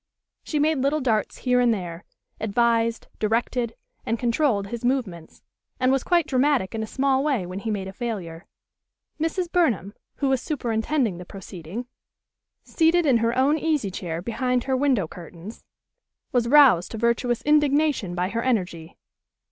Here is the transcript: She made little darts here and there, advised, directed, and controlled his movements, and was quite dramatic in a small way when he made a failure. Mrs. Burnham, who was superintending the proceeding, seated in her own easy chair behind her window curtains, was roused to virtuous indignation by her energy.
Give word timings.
She 0.43 0.57
made 0.57 0.79
little 0.79 0.99
darts 0.99 1.37
here 1.37 1.59
and 1.59 1.71
there, 1.71 2.05
advised, 2.39 3.05
directed, 3.19 3.75
and 4.03 4.17
controlled 4.17 4.65
his 4.65 4.83
movements, 4.83 5.43
and 5.79 5.91
was 5.91 6.03
quite 6.03 6.25
dramatic 6.25 6.73
in 6.73 6.81
a 6.81 6.87
small 6.87 7.23
way 7.23 7.45
when 7.45 7.59
he 7.59 7.69
made 7.69 7.87
a 7.87 7.93
failure. 7.93 8.47
Mrs. 9.19 9.51
Burnham, 9.51 9.93
who 10.15 10.27
was 10.27 10.41
superintending 10.41 11.19
the 11.19 11.23
proceeding, 11.23 11.85
seated 12.63 13.05
in 13.05 13.17
her 13.17 13.37
own 13.37 13.59
easy 13.59 13.91
chair 13.91 14.23
behind 14.23 14.63
her 14.63 14.75
window 14.75 15.07
curtains, 15.07 15.63
was 16.31 16.47
roused 16.47 16.89
to 16.89 16.97
virtuous 16.97 17.43
indignation 17.43 18.15
by 18.15 18.29
her 18.29 18.41
energy. 18.41 18.97